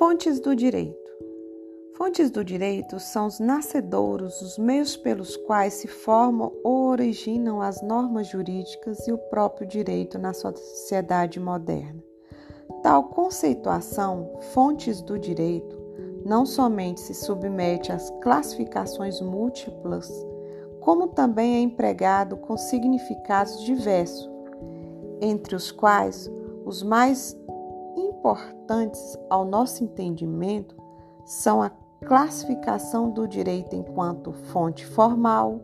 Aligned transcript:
Fontes 0.00 0.40
do 0.40 0.56
direito. 0.56 0.96
Fontes 1.94 2.30
do 2.30 2.42
direito 2.42 2.98
são 2.98 3.26
os 3.26 3.38
nascedouros, 3.38 4.40
os 4.40 4.56
meios 4.56 4.96
pelos 4.96 5.36
quais 5.36 5.74
se 5.74 5.86
formam 5.88 6.50
ou 6.64 6.86
originam 6.86 7.60
as 7.60 7.82
normas 7.82 8.26
jurídicas 8.26 9.06
e 9.06 9.12
o 9.12 9.18
próprio 9.18 9.66
direito 9.66 10.18
na 10.18 10.32
sociedade 10.32 11.38
moderna. 11.38 12.02
Tal 12.82 13.10
conceituação, 13.10 14.38
fontes 14.54 15.02
do 15.02 15.18
direito, 15.18 15.78
não 16.24 16.46
somente 16.46 17.02
se 17.02 17.12
submete 17.12 17.92
às 17.92 18.08
classificações 18.22 19.20
múltiplas, 19.20 20.10
como 20.80 21.08
também 21.08 21.56
é 21.56 21.60
empregado 21.60 22.38
com 22.38 22.56
significados 22.56 23.62
diversos, 23.64 24.30
entre 25.20 25.54
os 25.54 25.70
quais 25.70 26.30
os 26.64 26.82
mais 26.82 27.36
importantes 28.20 29.18
ao 29.30 29.44
nosso 29.44 29.82
entendimento 29.82 30.76
são 31.24 31.62
a 31.62 31.70
classificação 32.04 33.10
do 33.10 33.26
direito 33.26 33.74
enquanto 33.74 34.32
fonte 34.32 34.84
formal 34.84 35.60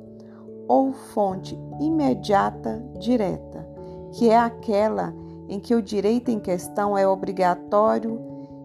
ou 0.67 0.93
fonte 0.93 1.59
imediata 1.81 2.83
direta, 2.99 3.67
que 4.13 4.31
é 4.31 4.39
aquela 4.39 5.15
em 5.49 5.61
que 5.61 5.75
o 5.75 5.83
direito 5.83 6.31
em 6.31 6.41
questão 6.41 6.97
é 6.99 7.07
obrigatório 7.07 8.21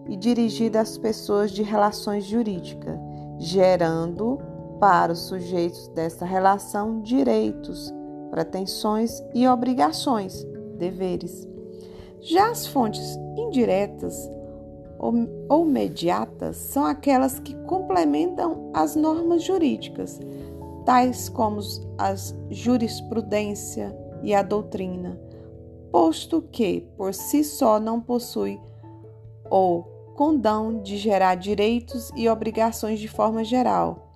e 0.08 0.16
dirigido 0.16 0.78
às 0.78 0.98
pessoas 0.98 1.52
de 1.52 1.62
relações 1.62 2.24
jurídicas, 2.24 2.98
gerando 3.38 4.40
para 4.80 5.12
os 5.12 5.20
sujeitos 5.20 5.86
dessa 5.88 6.24
relação 6.24 7.00
direitos, 7.02 7.92
pretensões 8.30 9.22
e 9.32 9.46
obrigações, 9.46 10.44
deveres. 10.76 11.51
Já 12.22 12.50
as 12.50 12.68
fontes 12.68 13.18
indiretas 13.36 14.30
ou, 15.48 15.64
mediatas 15.64 16.56
são 16.56 16.84
aquelas 16.84 17.40
que 17.40 17.52
complementam 17.64 18.70
as 18.72 18.94
normas 18.94 19.42
jurídicas, 19.42 20.20
tais 20.84 21.28
como 21.28 21.58
as 21.98 22.32
jurisprudência 22.48 23.92
e 24.22 24.32
a 24.32 24.40
doutrina, 24.40 25.20
posto 25.90 26.40
que 26.40 26.86
por 26.96 27.12
si 27.12 27.42
só 27.42 27.80
não 27.80 28.00
possui 28.00 28.60
ou 29.50 29.82
condão 30.14 30.80
de 30.80 30.98
gerar 30.98 31.34
direitos 31.34 32.12
e 32.14 32.28
obrigações 32.28 33.00
de 33.00 33.08
forma 33.08 33.42
geral 33.42 34.12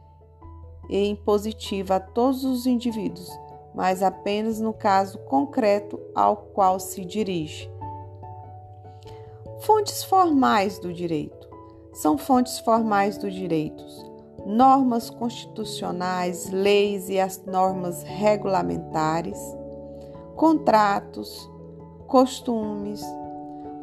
e 0.89 1.09
impositiva 1.09 1.97
a 1.97 2.01
todos 2.01 2.45
os 2.45 2.67
indivíduos, 2.67 3.29
mas 3.75 4.01
apenas 4.01 4.61
no 4.61 4.73
caso 4.73 5.19
concreto 5.19 6.01
ao 6.15 6.37
qual 6.37 6.79
se 6.79 7.05
dirige. 7.05 7.69
Fontes 9.67 10.05
formais 10.05 10.79
do 10.79 10.93
direito. 10.93 11.49
São 11.93 12.17
fontes 12.17 12.61
formais 12.61 13.19
do 13.19 13.29
direito. 13.29 13.85
Normas 14.47 15.11
constitucionais, 15.11 16.49
leis 16.51 17.09
e 17.09 17.19
as 17.19 17.45
normas 17.45 18.05
regulamentares, 18.05 19.37
contratos, 20.37 21.51
costumes, 22.07 23.05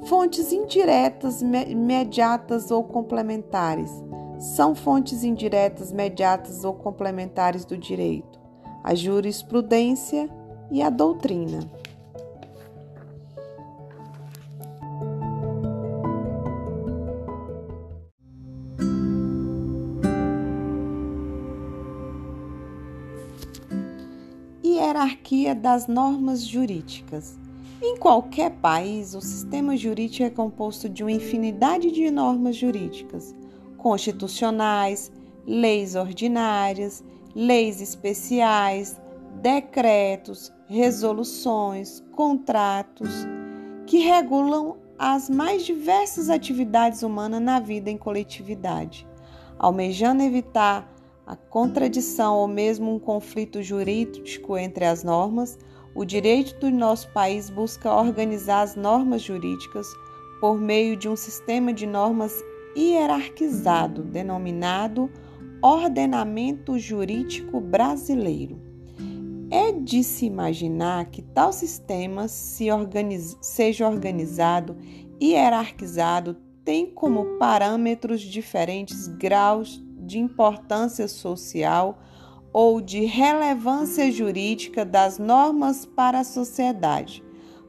fontes 0.06 0.54
indiretas, 0.54 1.42
imediatas 1.42 2.72
ou 2.72 2.86
complementares. 2.86 3.92
São 4.40 4.74
fontes 4.74 5.22
indiretas, 5.22 5.92
imediatas 5.92 6.64
ou 6.64 6.76
complementares 6.76 7.66
do 7.66 7.78
direito, 7.78 8.40
a 8.82 8.96
jurisprudência 8.96 10.30
e 10.72 10.82
a 10.82 10.90
doutrina. 10.90 11.60
Hierarquia 24.84 25.56
das 25.56 25.88
normas 25.88 26.46
jurídicas. 26.46 27.40
Em 27.82 27.98
qualquer 27.98 28.52
país, 28.52 29.14
o 29.14 29.22
sistema 29.22 29.76
jurídico 29.76 30.24
é 30.24 30.30
composto 30.30 30.90
de 30.90 31.04
uma 31.04 31.12
infinidade 31.12 31.92
de 31.92 32.10
normas 32.12 32.56
jurídicas, 32.56 33.36
constitucionais, 33.78 35.12
leis 35.46 35.96
ordinárias, 35.96 37.04
leis 37.36 37.82
especiais, 37.82 39.02
decretos, 39.42 40.52
resoluções, 40.68 42.02
contratos, 42.12 43.10
que 43.86 43.98
regulam 43.98 44.78
as 44.98 45.30
mais 45.30 45.66
diversas 45.66 46.30
atividades 46.30 47.04
humanas 47.04 47.42
na 47.42 47.60
vida 47.60 47.90
em 47.90 47.98
coletividade, 47.98 49.08
almejando 49.58 50.24
evitar 50.24 50.93
a 51.26 51.36
contradição 51.36 52.38
ou 52.38 52.48
mesmo 52.48 52.94
um 52.94 53.00
conflito 53.00 53.62
jurídico 53.64 54.58
entre 54.58 54.86
as 54.86 55.04
normas, 55.04 55.58
o 55.96 56.04
direito 56.04 56.60
do 56.60 56.70
nosso 56.72 57.10
país 57.12 57.50
busca 57.50 57.94
organizar 57.94 58.62
as 58.62 58.76
normas 58.76 59.22
jurídicas 59.22 59.88
por 60.42 60.60
meio 60.60 60.98
de 60.98 61.08
um 61.08 61.16
sistema 61.16 61.72
de 61.72 61.86
normas 61.86 62.44
hierarquizado, 62.76 64.04
denominado 64.04 65.10
Ordenamento 65.62 66.78
Jurídico 66.78 67.62
Brasileiro. 67.62 68.60
É 69.50 69.72
de 69.72 70.04
se 70.04 70.26
imaginar 70.26 71.06
que 71.06 71.22
tal 71.22 71.54
sistema 71.54 72.28
se 72.28 72.72
organiz... 72.72 73.38
seja 73.40 73.88
organizado 73.88 74.76
e 75.22 75.34
hierarquizado 75.34 76.36
tem 76.66 76.88
como 76.88 77.38
parâmetros 77.38 78.20
diferentes 78.20 79.08
graus 79.08 79.82
de 80.14 80.20
importância 80.20 81.08
social 81.08 81.98
ou 82.54 82.80
de 82.80 83.04
relevância 83.04 84.12
jurídica 84.12 84.86
das 84.86 85.18
normas 85.18 85.88
para 85.88 86.20
a 86.20 86.24
sociedade. 86.24 87.24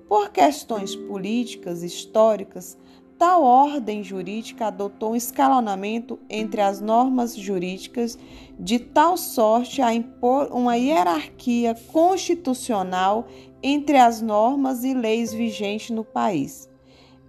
Por 0.06 0.28
questões 0.30 0.94
políticas 0.94 1.82
históricas, 1.82 2.76
tal 3.16 3.42
ordem 3.42 4.04
jurídica 4.04 4.66
adotou 4.66 5.12
um 5.12 5.16
escalonamento 5.16 6.18
entre 6.28 6.60
as 6.60 6.82
normas 6.82 7.34
jurídicas 7.34 8.18
de 8.60 8.78
tal 8.78 9.16
sorte 9.16 9.80
a 9.80 9.94
impor 9.94 10.52
uma 10.52 10.76
hierarquia 10.76 11.74
constitucional 11.90 13.26
entre 13.62 13.96
as 13.96 14.20
normas 14.20 14.84
e 14.84 14.92
leis 14.92 15.32
vigentes 15.32 15.88
no 15.88 16.04
país. 16.04 16.68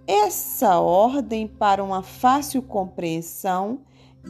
Essa 0.06 0.78
ordem, 0.82 1.48
para 1.48 1.82
uma 1.82 2.04
fácil 2.04 2.62
compreensão, 2.62 3.80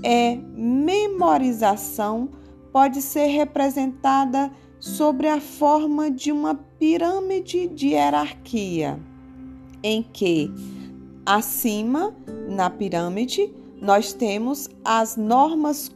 é 0.03 0.35
memorização 0.55 2.29
pode 2.71 3.01
ser 3.01 3.27
representada 3.27 4.51
sobre 4.79 5.27
a 5.27 5.39
forma 5.39 6.11
de 6.11 6.31
uma 6.31 6.55
pirâmide 6.55 7.67
de 7.67 7.89
hierarquia, 7.89 8.99
em 9.81 10.03
que 10.03 10.51
acima 11.25 12.15
na 12.47 12.69
pirâmide 12.69 13.53
nós 13.81 14.13
temos 14.13 14.69
as 14.83 15.15
normas 15.15 15.91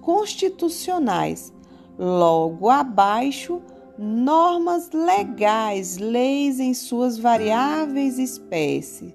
constitucionais, 0.00 1.52
logo 1.98 2.68
abaixo 2.68 3.60
normas 3.98 4.90
legais, 4.92 5.98
leis 5.98 6.58
em 6.58 6.74
suas 6.74 7.18
variáveis 7.18 8.18
espécies. 8.18 9.12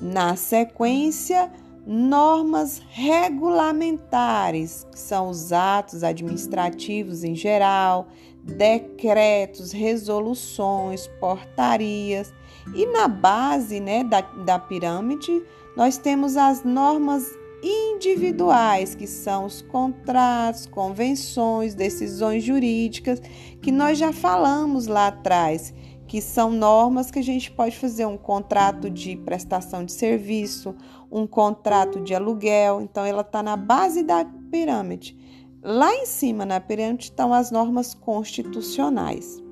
Na 0.00 0.34
sequência, 0.34 1.52
normas 1.86 2.80
regulamentares, 2.88 4.86
que 4.90 4.98
são 4.98 5.28
os 5.28 5.52
atos 5.52 6.02
administrativos 6.02 7.22
em 7.22 7.34
geral, 7.34 8.08
decretos, 8.42 9.72
resoluções, 9.72 11.06
portarias. 11.20 12.32
E 12.74 12.86
na 12.86 13.06
base 13.06 13.80
né, 13.80 14.02
da, 14.02 14.20
da 14.20 14.58
pirâmide, 14.58 15.42
nós 15.76 15.98
temos 15.98 16.36
as 16.36 16.64
normas 16.64 17.30
individuais, 17.62 18.94
que 18.94 19.06
são 19.06 19.46
os 19.46 19.62
contratos, 19.62 20.66
convenções, 20.66 21.74
decisões 21.74 22.44
jurídicas, 22.44 23.20
que 23.62 23.72
nós 23.72 23.96
já 23.98 24.12
falamos 24.12 24.86
lá 24.86 25.06
atrás, 25.08 25.72
que 26.06 26.20
são 26.20 26.50
normas 26.50 27.10
que 27.10 27.18
a 27.18 27.22
gente 27.22 27.50
pode 27.50 27.76
fazer 27.78 28.06
um 28.06 28.16
contrato 28.16 28.90
de 28.90 29.16
prestação 29.16 29.84
de 29.84 29.92
serviço, 29.92 30.74
um 31.10 31.26
contrato 31.26 32.00
de 32.00 32.14
aluguel. 32.14 32.80
Então, 32.80 33.04
ela 33.04 33.22
está 33.22 33.42
na 33.42 33.56
base 33.56 34.02
da 34.02 34.24
pirâmide. 34.50 35.16
Lá 35.62 35.94
em 35.94 36.04
cima 36.04 36.44
na 36.44 36.60
pirâmide 36.60 37.04
estão 37.04 37.32
as 37.32 37.50
normas 37.50 37.94
constitucionais. 37.94 39.42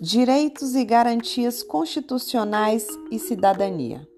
Direitos 0.00 0.74
e 0.74 0.84
garantias 0.84 1.62
constitucionais 1.62 2.86
e 3.12 3.18
cidadania. 3.18 4.08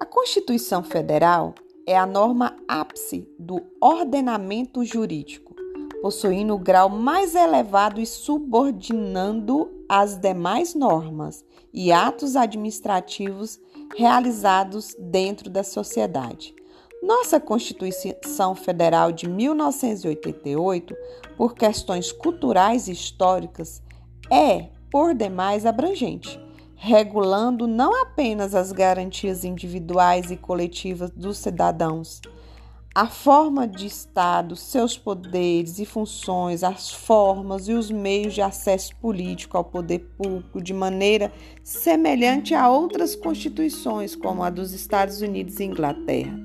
A 0.00 0.04
Constituição 0.04 0.82
Federal 0.82 1.54
é 1.86 1.96
a 1.96 2.04
norma 2.04 2.56
ápice 2.68 3.28
do 3.38 3.62
ordenamento 3.80 4.84
jurídico 4.84 5.56
possuindo 6.06 6.54
o 6.54 6.58
grau 6.58 6.88
mais 6.88 7.34
elevado 7.34 8.00
e 8.00 8.06
subordinando 8.06 9.70
as 9.88 10.16
demais 10.16 10.74
normas 10.74 11.44
e 11.72 11.90
atos 11.90 12.36
administrativos 12.36 13.58
realizados 13.96 14.94
dentro 14.98 15.50
da 15.50 15.64
sociedade. 15.64 16.54
Nossa 17.02 17.40
Constituição 17.40 18.54
Federal 18.54 19.12
de 19.12 19.28
1988, 19.28 20.94
por 21.36 21.54
questões 21.54 22.10
culturais 22.10 22.88
e 22.88 22.92
históricas, 22.92 23.82
é, 24.30 24.68
por 24.90 25.14
demais, 25.14 25.66
abrangente, 25.66 26.40
regulando 26.76 27.66
não 27.66 28.02
apenas 28.02 28.54
as 28.54 28.70
garantias 28.70 29.44
individuais 29.44 30.30
e 30.30 30.36
coletivas 30.36 31.10
dos 31.10 31.38
cidadãos, 31.38 32.20
a 32.94 33.06
forma 33.06 33.68
de 33.68 33.86
Estado, 33.86 34.56
seus 34.56 34.96
poderes 34.96 35.78
e 35.78 35.84
funções, 35.84 36.62
as 36.62 36.90
formas 36.90 37.68
e 37.68 37.72
os 37.74 37.90
meios 37.90 38.32
de 38.32 38.40
acesso 38.40 38.96
político 38.96 39.56
ao 39.56 39.64
poder 39.64 39.98
público 40.16 40.62
de 40.62 40.72
maneira 40.72 41.30
semelhante 41.62 42.54
a 42.54 42.70
outras 42.70 43.14
constituições, 43.14 44.16
como 44.16 44.42
a 44.42 44.48
dos 44.48 44.72
Estados 44.72 45.20
Unidos 45.20 45.60
e 45.60 45.64
Inglaterra, 45.64 46.40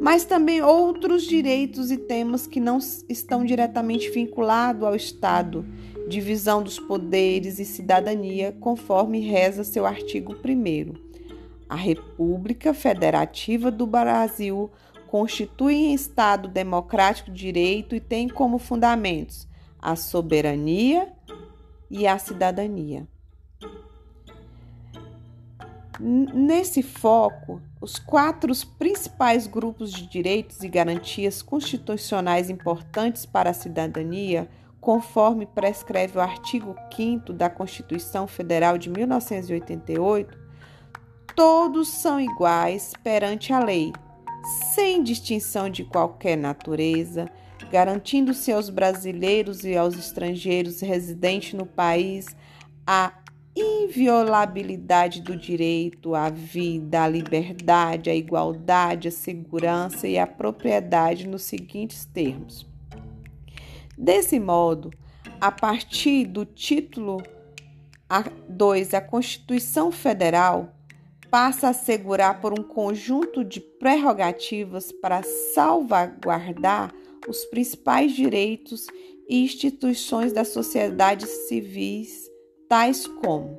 mas 0.00 0.24
também 0.24 0.60
outros 0.60 1.22
direitos 1.22 1.92
e 1.92 1.96
temas 1.96 2.48
que 2.48 2.58
não 2.58 2.78
estão 3.08 3.44
diretamente 3.44 4.10
vinculados 4.10 4.82
ao 4.82 4.96
Estado, 4.96 5.64
divisão 6.08 6.62
dos 6.62 6.78
poderes 6.78 7.58
e 7.58 7.64
cidadania, 7.64 8.52
conforme 8.60 9.20
reza 9.20 9.64
seu 9.64 9.86
artigo 9.86 10.34
1. 10.34 11.12
A 11.68 11.76
República 11.76 12.74
Federativa 12.74 13.70
do 13.70 13.86
Brasil 13.86 14.70
constituem 15.06 15.94
Estado 15.94 16.48
democrático 16.48 17.30
de 17.30 17.38
direito 17.38 17.94
e 17.94 18.00
têm 18.00 18.28
como 18.28 18.58
fundamentos 18.58 19.46
a 19.78 19.96
soberania 19.96 21.12
e 21.90 22.06
a 22.06 22.18
cidadania. 22.18 23.06
Nesse 26.00 26.82
foco, 26.82 27.60
os 27.80 27.98
quatro 27.98 28.52
principais 28.78 29.46
grupos 29.46 29.92
de 29.92 30.06
direitos 30.06 30.62
e 30.62 30.68
garantias 30.68 31.42
constitucionais 31.42 32.48
importantes 32.48 33.26
para 33.26 33.50
a 33.50 33.54
cidadania, 33.54 34.48
conforme 34.82 35.46
prescreve 35.46 36.18
o 36.18 36.20
artigo 36.20 36.74
5 36.94 37.32
da 37.32 37.48
Constituição 37.48 38.26
Federal 38.26 38.76
de 38.76 38.90
1988, 38.90 40.36
todos 41.36 41.86
são 41.88 42.20
iguais 42.20 42.92
perante 43.02 43.52
a 43.52 43.64
lei 43.64 43.92
sem 44.74 45.04
distinção 45.04 45.70
de 45.70 45.84
qualquer 45.84 46.36
natureza, 46.36 47.30
garantindo-se 47.70 48.50
aos 48.50 48.68
brasileiros 48.68 49.64
e 49.64 49.76
aos 49.76 49.94
estrangeiros 49.94 50.80
residentes 50.80 51.54
no 51.54 51.64
país 51.64 52.26
a 52.84 53.12
inviolabilidade 53.54 55.20
do 55.20 55.36
direito 55.36 56.12
à 56.16 56.28
vida, 56.28 57.04
à 57.04 57.08
liberdade, 57.08 58.10
à 58.10 58.14
igualdade, 58.16 59.06
à 59.06 59.10
segurança 59.12 60.08
e 60.08 60.18
à 60.18 60.26
propriedade 60.26 61.28
nos 61.28 61.42
seguintes 61.42 62.04
termos. 62.04 62.71
Desse 63.96 64.40
modo, 64.40 64.90
a 65.40 65.50
partir 65.50 66.26
do 66.26 66.44
título 66.44 67.22
2 68.48 68.94
a 68.94 69.00
Constituição 69.00 69.90
Federal, 69.90 70.74
passa 71.30 71.68
a 71.68 71.70
assegurar 71.70 72.40
por 72.40 72.52
um 72.52 72.62
conjunto 72.62 73.42
de 73.42 73.60
prerrogativas 73.60 74.92
para 74.92 75.22
salvaguardar 75.22 76.92
os 77.26 77.44
principais 77.46 78.12
direitos 78.12 78.86
e 79.28 79.42
instituições 79.42 80.32
das 80.32 80.48
sociedades 80.48 81.28
civis, 81.48 82.30
tais 82.68 83.06
como 83.06 83.58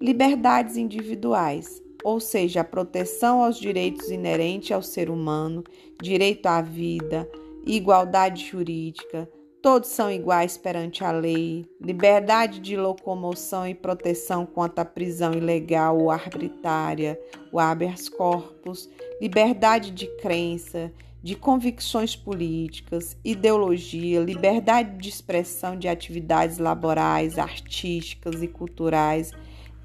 liberdades 0.00 0.76
individuais, 0.76 1.82
ou 2.04 2.20
seja, 2.20 2.60
a 2.60 2.64
proteção 2.64 3.42
aos 3.42 3.58
direitos 3.58 4.10
inerentes 4.10 4.70
ao 4.70 4.82
ser 4.82 5.10
humano, 5.10 5.64
direito 6.00 6.46
à 6.46 6.60
vida, 6.60 7.28
igualdade 7.66 8.46
jurídica, 8.46 9.28
Todos 9.60 9.88
são 9.88 10.10
iguais 10.10 10.56
perante 10.56 11.02
a 11.02 11.10
lei, 11.10 11.66
liberdade 11.80 12.60
de 12.60 12.76
locomoção 12.76 13.66
e 13.66 13.74
proteção 13.74 14.46
quanto 14.46 14.78
à 14.78 14.84
prisão 14.84 15.32
ilegal 15.32 15.98
ou 15.98 16.12
arbitrária, 16.12 17.20
o 17.52 17.58
habeas 17.58 18.08
corpus, 18.08 18.88
liberdade 19.20 19.90
de 19.90 20.06
crença, 20.18 20.92
de 21.20 21.34
convicções 21.34 22.14
políticas, 22.14 23.16
ideologia, 23.24 24.20
liberdade 24.20 24.96
de 24.96 25.08
expressão 25.08 25.76
de 25.76 25.88
atividades 25.88 26.58
laborais, 26.58 27.36
artísticas 27.36 28.40
e 28.40 28.46
culturais, 28.46 29.32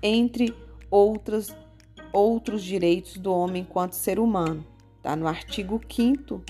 entre 0.03 0.55
outras, 0.91 1.55
outros 2.11 2.63
direitos 2.63 3.17
do 3.17 3.33
homem 3.33 3.63
enquanto 3.63 3.93
ser 3.93 4.19
humano. 4.19 4.63
Está 4.97 5.15
no 5.15 5.27
artigo 5.27 5.81
5 5.89 6.43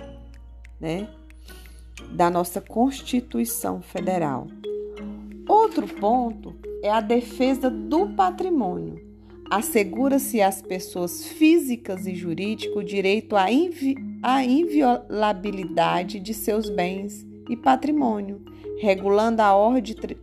né? 0.83 1.07
Da 2.11 2.29
nossa 2.29 2.61
Constituição 2.61 3.81
Federal. 3.81 4.47
Outro 5.47 5.87
ponto 5.87 6.55
é 6.81 6.89
a 6.89 7.01
defesa 7.01 7.69
do 7.69 8.07
patrimônio. 8.09 9.01
Assegura-se 9.49 10.41
às 10.41 10.61
pessoas 10.61 11.25
físicas 11.25 12.07
e 12.07 12.15
jurídicas 12.15 12.75
o 12.75 12.83
direito 12.83 13.35
à, 13.35 13.51
invi 13.51 13.95
à 14.21 14.43
inviolabilidade 14.43 16.19
de 16.19 16.33
seus 16.33 16.69
bens 16.69 17.25
e 17.49 17.57
patrimônio, 17.57 18.41
regulando 18.79 19.41
a 19.41 19.53
ordem, 19.53 19.93
tri 19.93 20.17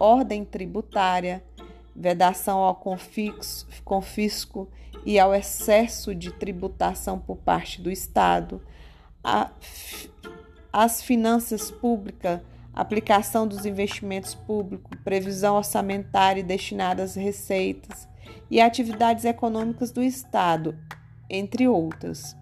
ordem 0.00 0.44
tributária, 0.44 1.44
vedação 1.94 2.60
ao 2.60 2.74
confisco, 2.74 3.70
confisco 3.84 4.68
e 5.04 5.18
ao 5.18 5.34
excesso 5.34 6.14
de 6.14 6.32
tributação 6.32 7.18
por 7.18 7.36
parte 7.36 7.80
do 7.80 7.90
Estado, 7.90 8.60
a 9.22 9.50
as 10.72 11.02
finanças 11.02 11.70
públicas, 11.70 12.40
aplicação 12.72 13.46
dos 13.46 13.66
investimentos 13.66 14.34
públicos, 14.34 14.98
previsão 15.04 15.56
orçamentária 15.56 16.42
destinada 16.42 17.02
às 17.02 17.14
receitas 17.14 18.08
e 18.50 18.60
atividades 18.60 19.24
econômicas 19.24 19.90
do 19.90 20.02
Estado, 20.02 20.78
entre 21.28 21.68
outras. 21.68 22.36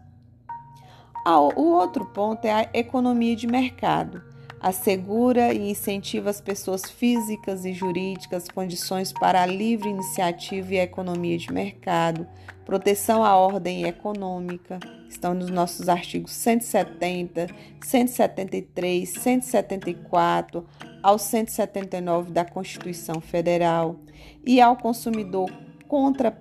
O 1.57 1.63
outro 1.63 2.07
ponto 2.07 2.45
é 2.45 2.53
a 2.53 2.71
economia 2.73 3.37
de 3.37 3.47
mercado. 3.47 4.30
Assegura 4.61 5.55
e 5.55 5.71
incentiva 5.71 6.29
as 6.29 6.39
pessoas 6.39 6.83
físicas 6.91 7.65
e 7.65 7.73
jurídicas 7.73 8.47
condições 8.47 9.11
para 9.11 9.43
a 9.43 9.47
livre 9.47 9.89
iniciativa 9.89 10.75
e 10.75 10.79
a 10.79 10.83
economia 10.83 11.39
de 11.39 11.51
mercado, 11.51 12.27
proteção 12.67 13.25
à 13.25 13.35
ordem 13.35 13.85
econômica, 13.85 14.79
estão 15.09 15.33
nos 15.33 15.49
nossos 15.49 15.89
artigos 15.89 16.33
170, 16.33 17.47
173, 17.83 19.09
174 19.09 20.67
ao 21.03 21.19
179 21.19 22.31
da 22.31 22.45
Constituição 22.45 23.19
Federal, 23.19 23.97
e 24.45 24.61
ao 24.61 24.77
consumidor 24.77 25.51
contra 25.89 26.39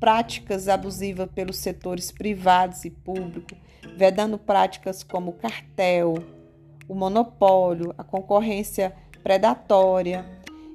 práticas 0.00 0.66
abusivas 0.66 1.28
pelos 1.34 1.58
setores 1.58 2.10
privados 2.10 2.86
e 2.86 2.90
públicos, 2.90 3.58
vedando 3.96 4.38
práticas 4.38 5.02
como 5.02 5.34
cartel, 5.34 6.14
o 6.88 6.94
monopólio, 6.94 7.94
a 7.96 8.04
concorrência 8.04 8.94
predatória. 9.22 10.24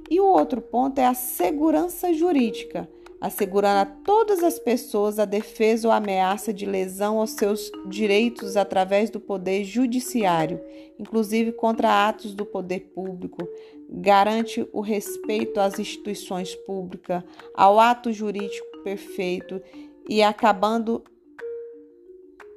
E 0.10 0.20
o 0.20 0.26
outro 0.26 0.62
ponto 0.62 1.00
é 1.00 1.06
a 1.06 1.14
segurança 1.14 2.14
jurídica 2.14 2.88
assegurando 3.22 3.82
a 3.82 3.86
todas 3.86 4.44
as 4.44 4.58
pessoas 4.58 5.20
a 5.20 5.26
defesa 5.26 5.88
ou 5.88 5.94
ameaça 5.94 6.52
de 6.52 6.66
lesão 6.66 7.20
aos 7.20 7.32
seus 7.32 7.72
direitos 7.86 8.58
através 8.58 9.12
do 9.12 9.20
poder 9.20 9.64
judiciário, 9.64 10.60
inclusive 10.98 11.52
contra 11.52 12.10
atos 12.10 12.34
do 12.34 12.44
poder 12.44 12.92
público, 12.96 13.48
garante 13.88 14.68
o 14.74 14.82
respeito 14.82 15.60
às 15.60 15.78
instituições 15.78 16.56
públicas, 16.56 17.24
ao 17.54 17.80
ato 17.80 18.12
jurídico 18.12 18.80
perfeito 18.84 19.62
e 20.10 20.24
acabando 20.24 21.04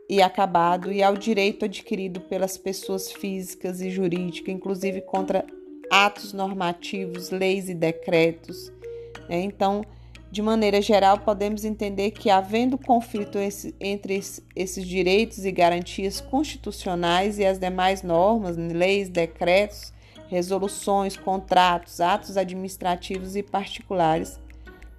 e 0.09 0.21
acabado 0.21 0.93
e 0.93 1.03
ao 1.03 1.17
direito 1.17 1.65
adquirido 1.65 2.21
pelas 2.21 2.59
pessoas 2.59 3.11
físicas 3.11 3.81
e 3.81 3.91
jurídicas, 3.91 4.55
inclusive 4.55 5.01
contra 5.01 5.45
atos 5.91 6.33
normativos, 6.33 7.31
leis 7.31 7.69
e 7.69 7.75
decretos. 7.75 8.73
Né? 9.29 9.43
Então, 9.43 9.83
de 10.31 10.43
maneira 10.43 10.83
geral, 10.83 11.19
podemos 11.19 11.65
entender 11.65 12.11
que, 12.11 12.29
havendo 12.29 12.77
conflito 12.77 13.39
entre 13.81 14.21
esses 14.57 14.85
direitos 14.85 15.45
e 15.45 15.53
garantias 15.53 16.21
constitucionais 16.21 17.39
e 17.39 17.45
as 17.47 17.59
demais 17.59 18.03
normas, 18.03 18.57
leis, 18.57 19.09
decretos, 19.09 19.93
resoluções, 20.29 21.17
contratos, 21.17 22.01
atos 22.01 22.37
administrativos 22.37 23.37
e 23.37 23.43
particulares, 23.45 24.41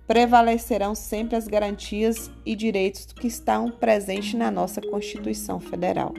prevalecerão 0.08 0.94
sempre 0.94 1.36
as 1.36 1.48
garantias 1.48 2.30
e 2.46 2.56
direitos 2.56 3.06
que 3.06 3.28
estão 3.28 3.72
presentes 3.72 4.34
na 4.34 4.52
nossa 4.52 4.82
Constituição 4.82 5.60
Federal. 5.60 6.14